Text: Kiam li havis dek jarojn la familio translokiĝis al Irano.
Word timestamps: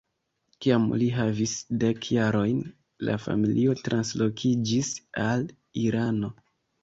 Kiam 0.65 0.85
li 1.01 1.07
havis 1.17 1.51
dek 1.83 2.07
jarojn 2.15 2.63
la 3.09 3.17
familio 3.27 3.75
translokiĝis 3.89 4.91
al 5.27 5.45
Irano. 5.85 6.33